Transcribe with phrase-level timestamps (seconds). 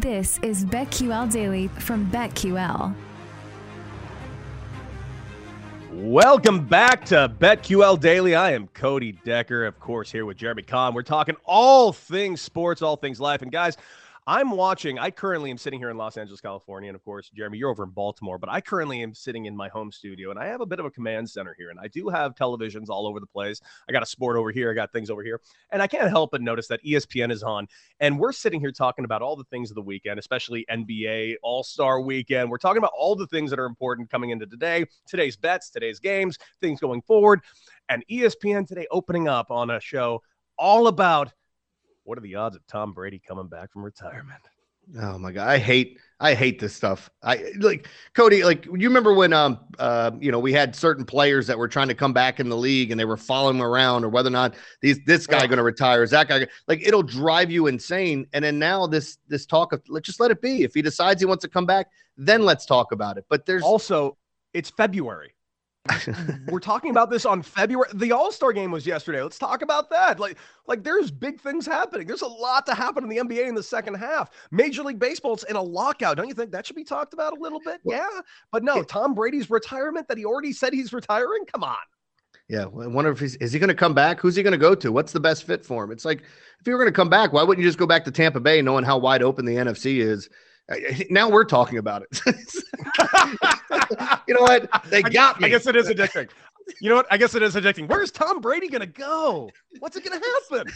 [0.00, 2.92] This is BetQL Daily from BetQL.
[5.92, 8.34] Welcome back to BetQL Daily.
[8.34, 10.94] I am Cody Decker, of course, here with Jeremy Conn.
[10.94, 13.42] We're talking all things sports, all things life.
[13.42, 13.76] And guys,
[14.26, 14.98] I'm watching.
[14.98, 17.84] I currently am sitting here in Los Angeles, California, and of course, Jeremy, you're over
[17.84, 18.38] in Baltimore.
[18.38, 20.86] But I currently am sitting in my home studio, and I have a bit of
[20.86, 23.60] a command center here, and I do have televisions all over the place.
[23.86, 25.42] I got a sport over here, I got things over here,
[25.72, 27.68] and I can't help but notice that ESPN is on,
[28.00, 31.62] and we're sitting here talking about all the things of the weekend, especially NBA All
[31.62, 32.50] Star Weekend.
[32.50, 36.00] We're talking about all the things that are important coming into today, today's bets, today's
[36.00, 37.42] games, things going forward,
[37.90, 40.22] and ESPN today opening up on a show
[40.56, 41.30] all about
[42.04, 44.40] what are the odds of Tom Brady coming back from retirement?
[45.00, 47.10] Oh my god, I hate I hate this stuff.
[47.22, 48.44] I like Cody.
[48.44, 51.88] Like you remember when um uh you know we had certain players that were trying
[51.88, 54.54] to come back in the league and they were following around or whether or not
[54.82, 58.26] these this guy going to retire is that guy like it'll drive you insane.
[58.32, 60.62] And then now this this talk of let's just let it be.
[60.62, 63.24] If he decides he wants to come back, then let's talk about it.
[63.28, 64.16] But there's also
[64.52, 65.33] it's February.
[66.48, 67.90] We're talking about this on February.
[67.94, 69.22] The All Star game was yesterday.
[69.22, 70.18] Let's talk about that.
[70.18, 72.06] Like, like there's big things happening.
[72.06, 74.30] There's a lot to happen in the NBA in the second half.
[74.50, 76.16] Major League Baseball's in a lockout.
[76.16, 77.80] Don't you think that should be talked about a little bit?
[77.84, 78.08] Yeah,
[78.50, 78.82] but no.
[78.82, 81.44] Tom Brady's retirement that he already said he's retiring.
[81.52, 81.76] Come on.
[82.48, 84.20] Yeah, I wonder if he's is he going to come back?
[84.20, 84.90] Who's he going to go to?
[84.90, 85.90] What's the best fit for him?
[85.90, 86.22] It's like
[86.60, 88.40] if you were going to come back, why wouldn't you just go back to Tampa
[88.40, 90.28] Bay, knowing how wide open the NFC is?
[91.10, 92.20] Now we're talking about it.
[94.26, 94.68] you know what?
[94.88, 95.46] They got me.
[95.46, 96.30] I guess it is addicting.
[96.80, 97.06] You know what?
[97.10, 97.88] I guess it is addicting.
[97.88, 99.50] Where's Tom Brady going to go?
[99.80, 100.72] What's it going to happen?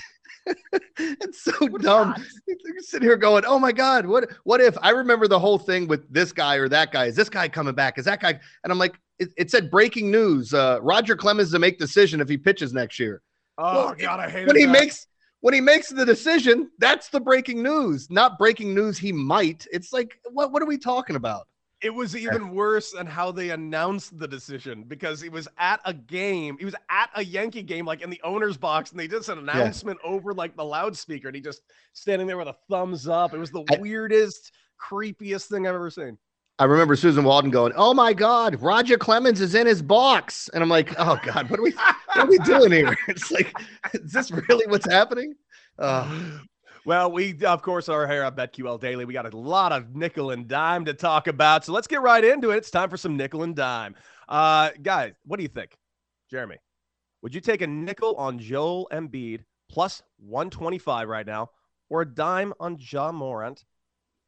[0.98, 2.14] it's so what dumb.
[2.46, 4.30] You're sitting here going, "Oh my God, what?
[4.44, 7.06] What if?" I remember the whole thing with this guy or that guy.
[7.06, 7.98] Is this guy coming back?
[7.98, 8.38] Is that guy?
[8.64, 12.28] And I'm like, it, it said breaking news: uh, Roger Clemens to make decision if
[12.28, 13.22] he pitches next year.
[13.58, 14.72] Oh well, God, I hate it when he that.
[14.72, 15.06] makes
[15.40, 19.66] when he makes the decision, that's the breaking news, not breaking news he might.
[19.72, 21.46] It's like, what what are we talking about?
[21.80, 25.94] It was even worse than how they announced the decision because he was at a
[25.94, 26.56] game.
[26.58, 29.38] He was at a Yankee game, like in the owner's box, and they did an
[29.38, 30.10] announcement yeah.
[30.10, 31.62] over like the loudspeaker, and he just
[31.92, 33.32] standing there with a thumbs up.
[33.32, 36.18] It was the I, weirdest, creepiest thing I've ever seen.
[36.60, 40.62] I remember Suzyn Waldman going, "Oh my God, Roger Clemens is in his box," and
[40.62, 43.56] I'm like, "Oh God, what are we, what are we doing here?" It's like,
[43.94, 45.34] is this really what's happening?
[45.78, 46.38] Uh,
[46.84, 49.04] well, we of course are here at BetQL Daily.
[49.04, 52.24] We got a lot of nickel and dime to talk about, so let's get right
[52.24, 52.56] into it.
[52.56, 53.94] It's time for some nickel and dime.
[54.28, 55.76] Uh, guys, what do you think,
[56.28, 56.56] Jeremy?
[57.22, 61.50] Would you take a nickel on Joel Embiid plus 125 right now,
[61.88, 63.64] or a dime on Ja Morant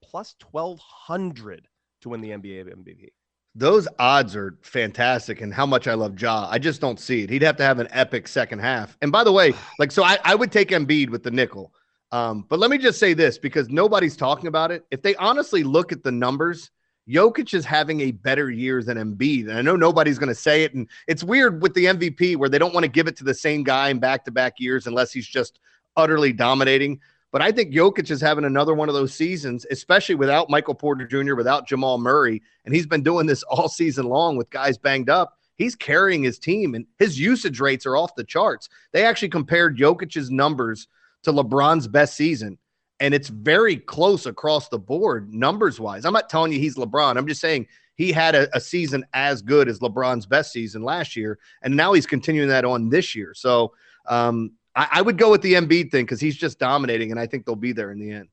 [0.01, 1.67] plus 1200?
[2.03, 3.09] To win the NBA MVP.
[3.55, 6.49] Those odds are fantastic, and how much I love Ja.
[6.49, 7.31] I just don't see it.
[7.31, 8.97] He'd have to have an epic second half.
[9.03, 11.73] And by the way, like, so I, I would take Embiid with the nickel.
[12.13, 14.85] Um, but let me just say this because nobody's talking about it.
[14.91, 16.71] If they honestly look at the numbers,
[17.09, 19.49] Jokic is having a better year than Embiid.
[19.49, 20.75] And I know nobody's going to say it.
[20.75, 23.35] And it's weird with the MVP where they don't want to give it to the
[23.35, 25.61] same guy in back to back years unless he's just
[25.97, 27.01] utterly dominating.
[27.33, 31.07] But I think Jokic is having another one of those seasons, especially without Michael Porter
[31.07, 32.43] Jr., without Jamal Murray.
[32.65, 35.37] And he's been doing this all season long with guys banged up.
[35.57, 38.69] He's carrying his team, and his usage rates are off the charts.
[38.93, 40.89] They actually compared Jokic's numbers
[41.23, 42.59] to LeBron's best season
[43.01, 46.05] and it's very close across the board numbers wise.
[46.05, 47.17] I'm not telling you he's LeBron.
[47.17, 51.17] I'm just saying he had a, a, season as good as LeBron's best season last
[51.17, 53.33] year, and now he's continuing that on this year.
[53.35, 53.73] So
[54.07, 57.27] um, I, I, would go with the Embiid thing because he's just dominating, and I
[57.27, 58.29] think they'll be there in the end.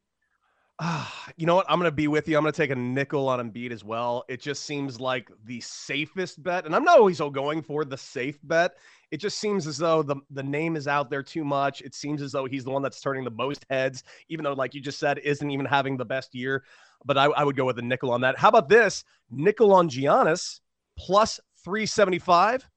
[0.80, 1.66] Ah, you know what?
[1.70, 2.38] I'm going to be with you.
[2.38, 4.24] I'm going to take a nickel on Embiid as well.
[4.30, 8.40] It just seems like the safest bet, and I'm not always going for the safe
[8.44, 8.76] bet
[9.12, 11.82] it just seems as though the, the name is out there too much.
[11.82, 14.74] It seems as though he's the one that's turning the most heads, even though, like
[14.74, 16.64] you just said, isn't even having the best year.
[17.06, 18.38] But I, I would go with a nickel on that.
[18.38, 19.04] How about this?
[19.32, 20.60] Nickel on Giannis
[20.98, 22.68] plus 375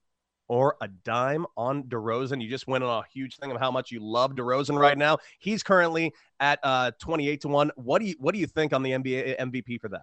[0.51, 2.43] or a dime on DeRozan.
[2.43, 5.19] You just went on a huge thing of how much you love DeRozan right now.
[5.39, 7.71] He's currently at uh, 28 to 1.
[7.77, 10.03] What do you what do you think on the NBA MVP for that?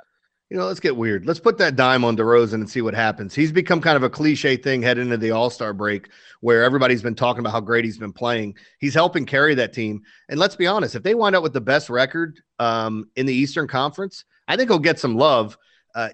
[0.49, 1.25] you know, let's get weird.
[1.25, 3.35] Let's put that dime on DeRozan and see what happens.
[3.35, 6.07] He's become kind of a cliche thing heading into the All Star break
[6.39, 8.55] where everybody's been talking about how great he's been playing.
[8.79, 10.01] He's helping carry that team.
[10.29, 13.33] And let's be honest, if they wind up with the best record um, in the
[13.33, 15.57] Eastern Conference, I think he'll get some love.
[15.93, 16.09] Uh,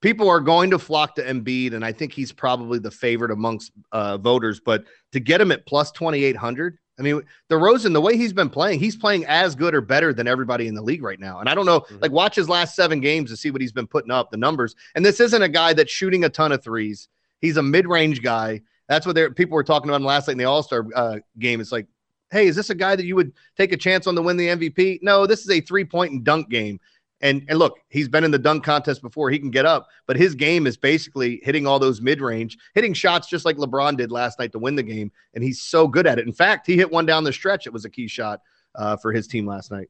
[0.00, 3.72] people are going to flock to Embiid, and I think he's probably the favorite amongst
[3.92, 4.60] uh, voters.
[4.60, 8.80] But to get him at plus 2,800, I mean, DeRozan, the way he's been playing,
[8.80, 11.38] he's playing as good or better than everybody in the league right now.
[11.38, 11.98] And I don't know, mm-hmm.
[12.00, 14.74] like, watch his last seven games to see what he's been putting up, the numbers.
[14.94, 17.08] And this isn't a guy that's shooting a ton of threes.
[17.40, 18.62] He's a mid range guy.
[18.88, 21.60] That's what people were talking about last night in the All Star uh, game.
[21.60, 21.86] It's like,
[22.30, 24.48] hey, is this a guy that you would take a chance on to win the
[24.48, 24.98] MVP?
[25.02, 26.80] No, this is a three point and dunk game.
[27.20, 29.30] And and look, he's been in the dunk contest before.
[29.30, 32.94] He can get up, but his game is basically hitting all those mid range, hitting
[32.94, 35.10] shots just like LeBron did last night to win the game.
[35.34, 36.26] And he's so good at it.
[36.26, 37.66] In fact, he hit one down the stretch.
[37.66, 38.40] It was a key shot
[38.76, 39.88] uh, for his team last night.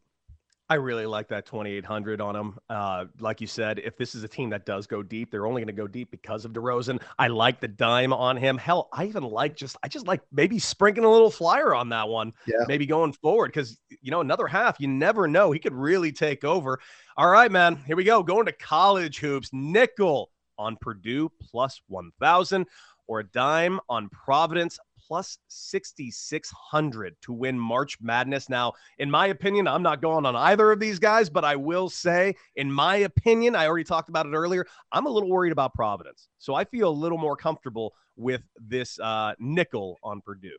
[0.70, 2.58] I really like that 2,800 on him.
[2.68, 5.62] Uh, like you said, if this is a team that does go deep, they're only
[5.62, 7.00] going to go deep because of DeRozan.
[7.18, 8.58] I like the dime on him.
[8.58, 12.08] Hell, I even like just, I just like maybe sprinkling a little flyer on that
[12.08, 12.34] one.
[12.46, 12.64] Yeah.
[12.66, 15.52] Maybe going forward because, you know, another half, you never know.
[15.52, 16.80] He could really take over.
[17.16, 17.76] All right, man.
[17.86, 18.22] Here we go.
[18.22, 19.48] Going to college hoops.
[19.52, 22.66] Nickel on Purdue plus 1,000
[23.06, 24.78] or a dime on Providence
[25.08, 28.50] plus 6,600 to win March Madness.
[28.50, 31.88] Now, in my opinion, I'm not going on either of these guys, but I will
[31.88, 35.72] say, in my opinion, I already talked about it earlier, I'm a little worried about
[35.72, 36.28] Providence.
[36.38, 40.56] So I feel a little more comfortable with this uh, nickel on Purdue.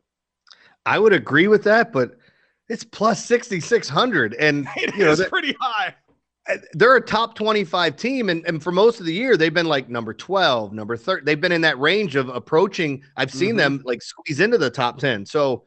[0.84, 2.16] I would agree with that, but
[2.68, 4.34] it's plus 6,600.
[4.34, 5.94] And it you know, is pretty high
[6.72, 9.88] they're a top 25 team and, and for most of the year they've been like
[9.88, 13.58] number 12 number 30 they've been in that range of approaching i've seen mm-hmm.
[13.58, 15.64] them like squeeze into the top 10 so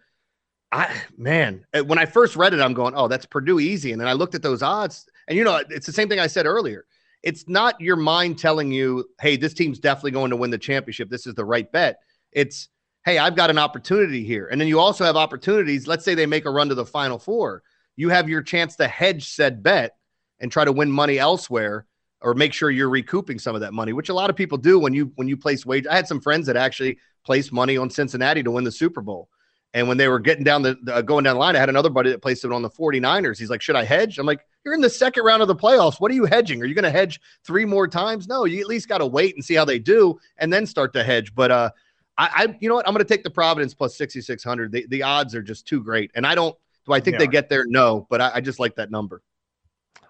[0.71, 3.91] i man uh, when i first read it i'm going oh that's purdue easy.
[3.91, 6.27] And then i looked at those odds and you know it's the same thing i
[6.27, 6.85] said earlier.
[7.21, 11.09] It's not your mind telling you hey this team's definitely going to win the championship.
[11.09, 11.99] This is the right bet.
[12.31, 12.69] It's
[13.05, 14.47] hey i've got an opportunity here.
[14.51, 17.19] And then you also have opportunities let's say they make a run to the final
[17.19, 17.63] four.
[17.95, 19.95] You have your chance to hedge said bet
[20.43, 21.87] and try to win money elsewhere
[22.21, 24.77] or make sure you're recouping some of that money, which a lot of people do
[24.77, 25.87] when you when you place wage.
[25.87, 29.29] I had some friends that actually placed money on Cincinnati to win the Super Bowl.
[29.73, 31.89] And when they were getting down the, the going down the line, I had another
[31.89, 33.39] buddy that placed it on the 49ers.
[33.39, 35.99] He's like, "Should I hedge?" I'm like, "You're in the second round of the playoffs.
[35.99, 36.61] What are you hedging?
[36.61, 38.27] Are you going to hedge three more times?
[38.27, 40.93] No, you at least got to wait and see how they do and then start
[40.93, 41.71] to hedge." But uh
[42.17, 42.87] I, I you know what?
[42.87, 44.71] I'm going to take the Providence plus 6600.
[44.71, 46.11] The the odds are just too great.
[46.13, 47.65] And I don't do I think they, they get there?
[47.65, 49.23] No, but I, I just like that number.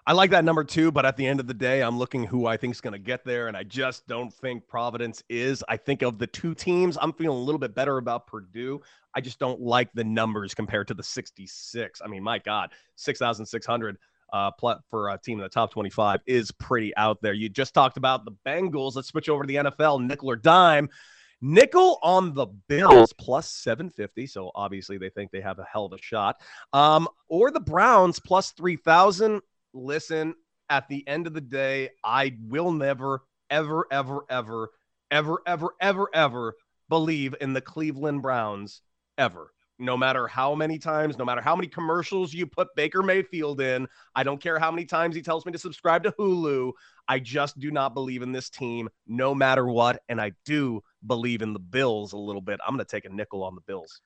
[0.06, 2.46] I like that number two, but at the end of the day, I'm looking who
[2.46, 5.64] I think is going to get there, and I just don't think Providence is.
[5.66, 8.82] I think of the two teams, I'm feeling a little bit better about Purdue.
[9.14, 12.02] I just don't like the numbers compared to the 66.
[12.04, 13.96] I mean, my God, 6,600
[14.34, 14.50] uh,
[14.90, 17.32] for a team in the top 25 is pretty out there.
[17.32, 18.96] You just talked about the Bengals.
[18.96, 20.90] Let's switch over to the NFL, nickel or dime.
[21.40, 24.26] Nickel on the Bills plus 750.
[24.26, 26.36] So obviously they think they have a hell of a shot.
[26.74, 29.40] Um, or the Browns plus 3,000
[29.74, 30.34] listen,
[30.70, 34.70] at the end of the day, I will never, ever, ever, ever,
[35.10, 36.54] ever, ever, ever, ever
[36.88, 38.80] believe in the Cleveland Browns
[39.18, 39.50] ever.
[39.78, 43.88] No matter how many times, no matter how many commercials you put Baker Mayfield in,
[44.14, 46.72] I don't care how many times he tells me to subscribe to Hulu.
[47.08, 50.00] I just do not believe in this team no matter what.
[50.08, 52.60] And I do believe in the Bills a little bit.
[52.64, 54.00] I'm going to take a nickel on the Bills.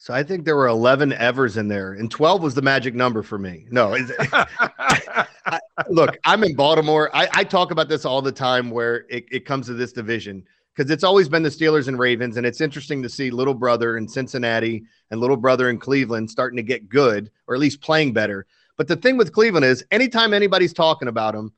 [0.00, 3.22] So I think there were 11 evers in there, and 12 was the magic number
[3.22, 3.66] for me.
[3.70, 7.10] No, I, look, I'm in Baltimore.
[7.14, 10.44] I, I, talk about this all the time where it, it comes to this division
[10.74, 13.96] because it's always been the Steelers and Ravens, and it's interesting to see little brother
[13.96, 18.12] in Cincinnati and little brother in Cleveland starting to get good or at least playing
[18.12, 18.46] better.
[18.76, 21.52] But the thing with Cleveland is, anytime anybody's talking about them,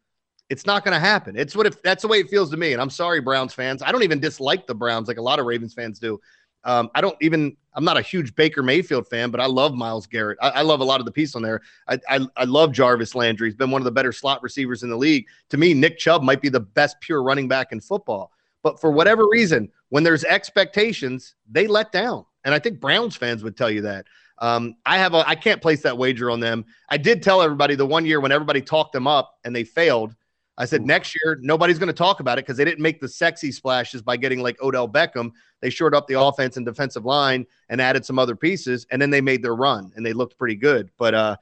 [0.48, 1.36] it's not going to happen.
[1.36, 2.72] It's what if that's the way it feels to me.
[2.72, 3.82] And I'm sorry, Browns fans.
[3.82, 6.18] I don't even dislike the Browns like a lot of Ravens fans do.
[6.64, 7.56] Um, I don't even.
[7.74, 10.38] I'm not a huge Baker Mayfield fan, but I love Myles Garrett.
[10.42, 11.60] I, I love a lot of the piece on there.
[11.86, 13.46] I, I, I love Jarvis Landry.
[13.48, 15.26] He's been one of the better slot receivers in the league.
[15.50, 18.32] To me, Nick Chubb might be the best pure running back in football.
[18.64, 22.24] But for whatever reason, when there's expectations, they let down.
[22.44, 24.06] And I think Browns fans would tell you that.
[24.38, 26.64] Um, I have a I can't place that wager on them.
[26.88, 30.16] I did tell everybody the one year when everybody talked them up and they failed.
[30.60, 33.08] I said next year nobody's going to talk about it because they didn't make the
[33.08, 35.32] sexy splashes by getting like Odell Beckham.
[35.60, 39.08] They shored up the offense and defensive line and added some other pieces, and then
[39.08, 40.90] they made their run and they looked pretty good.
[40.98, 41.36] But uh,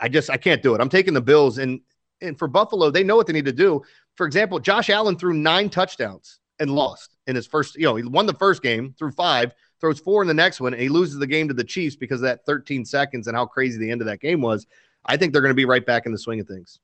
[0.00, 0.80] I just I can't do it.
[0.80, 1.80] I'm taking the Bills and
[2.20, 3.80] and for Buffalo, they know what they need to do.
[4.16, 7.76] For example, Josh Allen threw nine touchdowns and lost in his first.
[7.76, 10.72] You know, he won the first game through five, throws four in the next one,
[10.72, 13.46] and he loses the game to the Chiefs because of that 13 seconds and how
[13.46, 14.66] crazy the end of that game was.
[15.06, 16.80] I think they're going to be right back in the swing of things.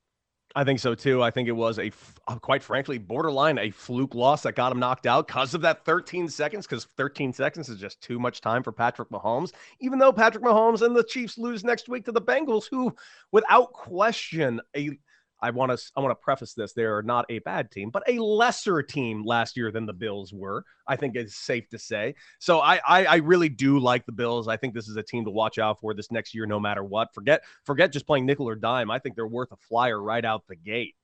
[0.55, 1.23] I think so too.
[1.23, 1.91] I think it was a,
[2.27, 5.85] uh, quite frankly, borderline a fluke loss that got him knocked out because of that
[5.85, 6.67] 13 seconds.
[6.67, 9.51] Because 13 seconds is just too much time for Patrick Mahomes.
[9.79, 12.93] Even though Patrick Mahomes and the Chiefs lose next week to the Bengals, who,
[13.31, 14.97] without question, a
[15.41, 18.03] I want to I want to preface this: they are not a bad team, but
[18.07, 20.63] a lesser team last year than the Bills were.
[20.87, 22.15] I think it's safe to say.
[22.39, 24.47] So I, I I really do like the Bills.
[24.47, 26.83] I think this is a team to watch out for this next year, no matter
[26.83, 27.13] what.
[27.13, 28.91] Forget forget just playing nickel or dime.
[28.91, 30.95] I think they're worth a flyer right out the gate.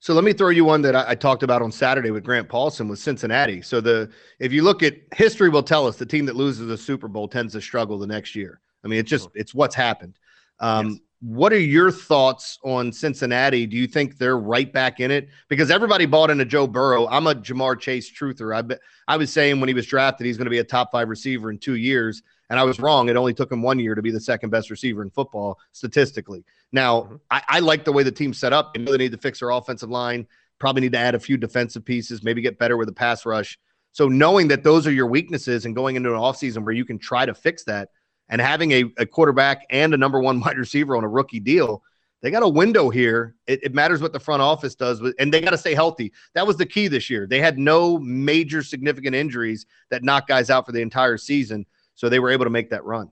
[0.00, 2.48] So let me throw you one that I, I, talked about on Saturday with Grant
[2.48, 3.60] Paulsen with Cincinnati.
[3.62, 6.78] So the if you look at history, will tell us the team that loses the
[6.78, 8.60] Super Bowl tends to struggle the next year.
[8.84, 10.16] I mean, it's just it's what's happened.
[10.60, 10.98] Um, yes.
[11.20, 13.66] What are your thoughts on Cincinnati?
[13.66, 15.28] Do you think they're right back in it?
[15.48, 17.08] Because everybody bought into Joe Burrow.
[17.08, 18.54] I'm a Ja'Marr Chase truther.
[18.54, 18.76] I
[19.12, 21.50] I was saying when he was drafted, he's going to be a top five receiver
[21.50, 23.08] in two years, and I was wrong.
[23.08, 26.44] It only took him one year to be the second best receiver in football statistically.
[26.70, 27.16] Now, mm-hmm.
[27.32, 28.74] I, I like the way the team's set up.
[28.74, 30.26] They know they need to fix their offensive line.
[30.60, 32.22] Probably need to add a few defensive pieces.
[32.22, 33.58] Maybe get better with the pass rush.
[33.90, 36.98] So knowing that those are your weaknesses and going into an offseason where you can
[36.98, 37.88] try to fix that
[38.28, 41.82] and having a, a quarterback and a number one wide receiver on a rookie deal,
[42.20, 43.36] they got a window here.
[43.46, 46.12] It, it matters what the front office does, and they got to stay healthy.
[46.34, 47.26] That was the key this year.
[47.26, 52.08] They had no major significant injuries that knocked guys out for the entire season, so
[52.08, 53.10] they were able to make that run.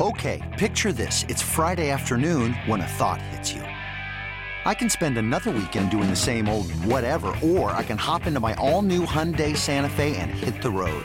[0.00, 3.62] Okay, picture this: it's Friday afternoon when a thought hits you.
[4.64, 8.40] I can spend another weekend doing the same old whatever, or I can hop into
[8.40, 11.04] my all-new Hyundai Santa Fe and hit the road.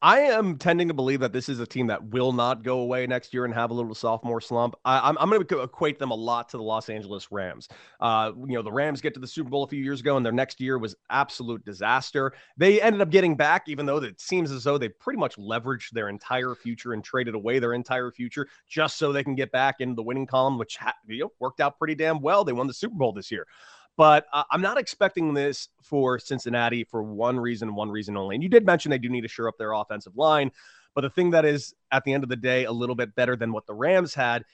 [0.00, 3.04] I am tending to believe that this is a team that will not go away
[3.08, 4.76] next year and have a little sophomore slump.
[4.84, 7.68] I, am going to equate them a lot to the Los Angeles Rams.
[7.98, 10.24] Uh, you know, the Rams get to the Super Bowl a few years ago, and
[10.24, 12.32] their next year was absolute disaster.
[12.56, 15.90] They ended up getting back, even though it seems as though they pretty much leveraged
[15.90, 19.76] their entire future and traded away their entire future just so they can get back
[19.80, 20.78] into the winning column, which
[21.08, 22.44] you know, worked out pretty damn well.
[22.44, 23.48] They won the Super Bowl this year.
[23.98, 28.36] But uh, I'm not expecting this for Cincinnati for one reason, one reason only.
[28.36, 30.52] And you did mention they do need to shore up their offensive line.
[30.94, 33.34] But the thing that is, at the end of the day, a little bit better
[33.34, 34.44] than what the Rams had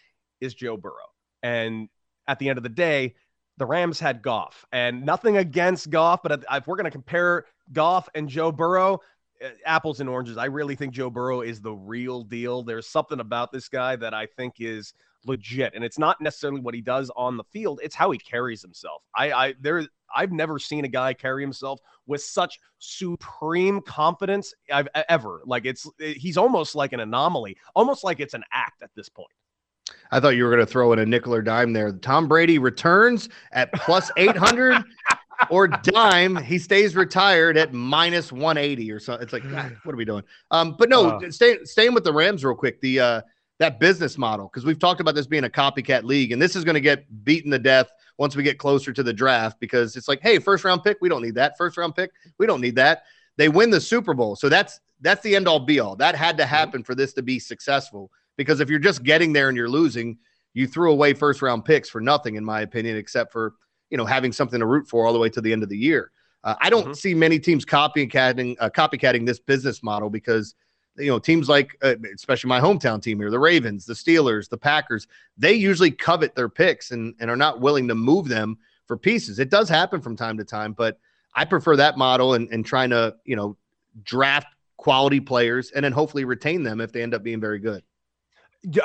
[0.40, 1.12] is Joe Burrow.
[1.42, 1.90] And
[2.26, 3.16] at the end of the day,
[3.58, 4.64] the Rams had Goff.
[4.72, 9.00] And nothing against Goff, but if we're going to compare Goff and Joe Burrow,
[9.44, 10.38] uh, apples and oranges.
[10.38, 12.62] I really think Joe Burrow is the real deal.
[12.62, 14.94] There's something about this guy that I think is
[15.26, 18.62] legit, and it's not necessarily what he does on the field; it's how he carries
[18.62, 19.02] himself.
[19.14, 24.54] I, I there, I've never seen a guy carry himself with such supreme confidence.
[24.72, 28.90] I've ever like it's he's almost like an anomaly, almost like it's an act at
[28.94, 29.30] this point.
[30.10, 31.92] I thought you were going to throw in a nickel or dime there.
[31.92, 34.82] Tom Brady returns at plus 800.
[35.50, 39.22] or dime, he stays retired at minus 180 or something.
[39.22, 40.22] It's like, God, what are we doing?
[40.50, 42.80] Um, but no, uh, stay, staying with the Rams real quick.
[42.80, 43.20] The uh,
[43.58, 46.64] that business model because we've talked about this being a copycat league, and this is
[46.64, 50.08] going to get beaten to death once we get closer to the draft because it's
[50.08, 51.56] like, hey, first round pick, we don't need that.
[51.56, 53.04] First round pick, we don't need that.
[53.36, 55.96] They win the Super Bowl, so that's that's the end all be all.
[55.96, 59.48] That had to happen for this to be successful because if you're just getting there
[59.48, 60.18] and you're losing,
[60.54, 63.54] you threw away first round picks for nothing, in my opinion, except for
[63.90, 65.78] you know having something to root for all the way to the end of the
[65.78, 66.10] year.
[66.42, 66.92] Uh, I don't mm-hmm.
[66.92, 70.54] see many teams copycatting uh, copycatting this business model because
[70.96, 74.58] you know teams like uh, especially my hometown team here, the Ravens, the Steelers, the
[74.58, 78.96] Packers, they usually covet their picks and and are not willing to move them for
[78.96, 79.38] pieces.
[79.38, 80.98] It does happen from time to time, but
[81.34, 83.56] I prefer that model and, and trying to you know
[84.02, 87.82] draft quality players and then hopefully retain them if they end up being very good.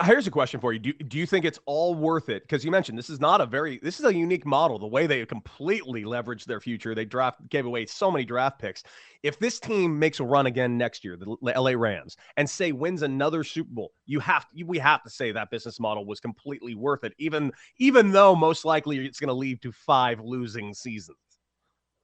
[0.04, 0.80] Here's a question for you.
[0.80, 2.44] Do, do you think it's all worth it?
[2.44, 4.78] Because you mentioned this is not a very this is a unique model.
[4.78, 8.84] The way they completely leveraged their future, they draft gave away so many draft picks.
[9.24, 13.04] If this team makes a run again next year, the LA Rams, and say wins
[13.04, 16.76] another Super Bowl, you have to, we have to say that business model was completely
[16.76, 17.14] worth it.
[17.18, 21.18] Even even though most likely it's going to lead to five losing seasons.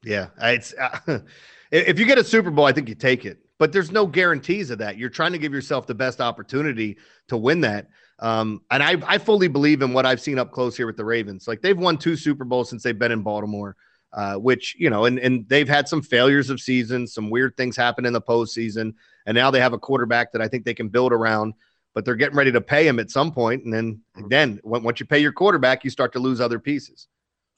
[0.03, 1.19] Yeah, it's uh,
[1.71, 4.69] if you get a Super Bowl, I think you take it but there's no guarantees
[4.69, 4.97] of that.
[4.97, 6.97] You're trying to give yourself the best opportunity
[7.27, 7.87] to win that.
[8.19, 11.05] Um, and I, I fully believe in what I've seen up close here with the
[11.05, 11.47] Ravens.
[11.47, 13.75] Like they've won two Super Bowls since they've been in Baltimore,
[14.13, 17.75] uh, which, you know, and, and they've had some failures of seasons, some weird things
[17.75, 18.93] happen in the postseason.
[19.25, 21.53] And now they have a quarterback that I think they can build around,
[21.93, 23.65] but they're getting ready to pay him at some point.
[23.65, 24.27] And then, mm-hmm.
[24.29, 27.07] then once you pay your quarterback, you start to lose other pieces.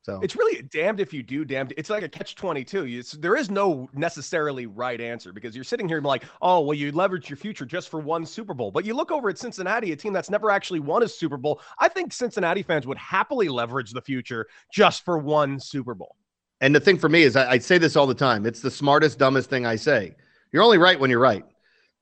[0.07, 1.73] So it's really damned if you do, damned.
[1.75, 3.03] It's like a catch 22.
[3.19, 6.93] there is no necessarily right answer because you're sitting here and like, oh, well, you
[6.93, 8.71] leverage your future just for one Super Bowl.
[8.71, 11.59] But you look over at Cincinnati, a team that's never actually won a Super Bowl.
[11.79, 16.15] I think Cincinnati fans would happily leverage the future just for one Super Bowl.
[16.61, 18.45] And the thing for me is, I, I say this all the time.
[18.45, 20.15] It's the smartest, dumbest thing I say.
[20.53, 21.43] You're only right when you're right.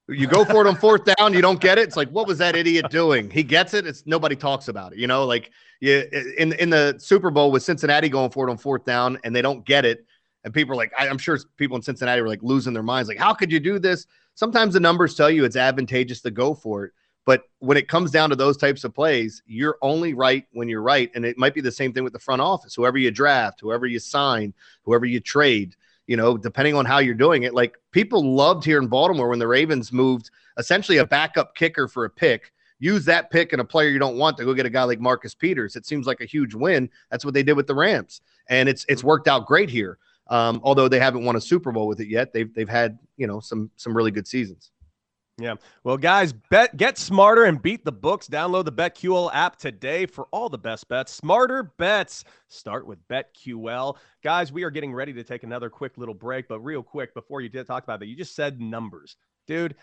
[0.08, 1.82] You go for it on fourth down, you don't get it.
[1.82, 3.30] It's like, what was that idiot doing?
[3.30, 3.88] He gets it.
[3.88, 5.00] It's nobody talks about it.
[5.00, 6.04] You know, like yeah,
[6.38, 9.42] in in the Super Bowl with Cincinnati going for it on fourth down and they
[9.42, 10.06] don't get it,
[10.44, 13.10] and people are like, I, am sure people in Cincinnati were like losing their minds,
[13.10, 14.06] like, how could you do this?
[14.36, 16.92] Sometimes the numbers tell you it's advantageous to go for it,
[17.26, 20.84] but when it comes down to those types of plays, you're only right when you're
[20.84, 22.76] right, and it might be the same thing with the front office.
[22.76, 25.76] Whoever you draft, whoever you sign, whoever you trade,
[26.08, 27.54] you know, depending on how you're doing it.
[27.54, 32.06] Like people loved here in Baltimore when the Ravens moved essentially a backup kicker for
[32.06, 34.70] a pick use that pick and a player you don't want to go get a
[34.70, 35.76] guy like Marcus Peters.
[35.76, 36.90] It seems like a huge win.
[37.10, 39.98] That's what they did with the Rams, and it's it's worked out great here.
[40.28, 43.28] Um, although they haven't won a Super Bowl with it yet, they've they've had you
[43.28, 44.72] know some some really good seasons.
[45.38, 45.56] Yeah.
[45.84, 48.28] Well, guys, bet get smarter and beat the books.
[48.28, 51.12] Download the BetQL app today for all the best bets.
[51.12, 52.24] Smarter bets.
[52.48, 53.98] Start with BetQL.
[54.24, 57.42] Guys, we are getting ready to take another quick little break, but real quick before
[57.42, 59.18] you did talk about that, you just said numbers.
[59.46, 59.76] Dude,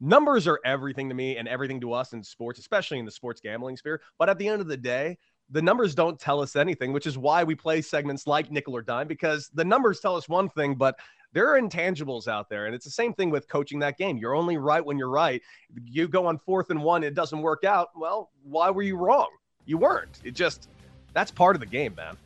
[0.00, 3.40] numbers are everything to me and everything to us in sports, especially in the sports
[3.40, 4.00] gambling sphere.
[4.18, 5.18] But at the end of the day,
[5.50, 8.82] the numbers don't tell us anything, which is why we play segments like nickel or
[8.82, 10.98] dime because the numbers tell us one thing, but
[11.36, 12.64] there are intangibles out there.
[12.64, 14.16] And it's the same thing with coaching that game.
[14.16, 15.42] You're only right when you're right.
[15.84, 17.90] You go on fourth and one, it doesn't work out.
[17.94, 19.28] Well, why were you wrong?
[19.66, 20.18] You weren't.
[20.24, 20.70] It just,
[21.12, 22.16] that's part of the game, man.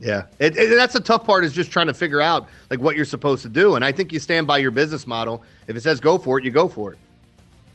[0.00, 2.94] Yeah, it, it, that's the tough part is just trying to figure out like what
[2.94, 3.74] you're supposed to do.
[3.76, 5.42] And I think you stand by your business model.
[5.66, 6.98] If it says go for it, you go for it.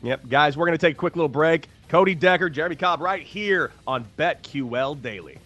[0.03, 1.69] Yep, guys, we're going to take a quick little break.
[1.89, 5.39] Cody Decker, Jeremy Conn, right here on BetQL Daily.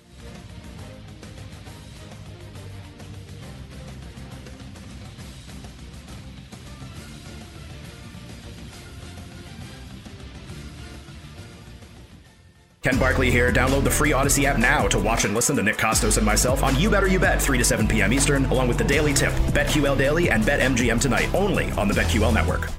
[12.87, 13.51] Ken Barkley here.
[13.51, 16.63] Download the free Audacy app now to watch and listen to Nick Kostos and myself
[16.63, 18.13] on You Better You Bet, 3 to 7 p.m.
[18.13, 22.33] Eastern, along with the Daily Tip, BetQL Daily, and BetMGM Tonight, only on the BetQL
[22.33, 22.77] Network.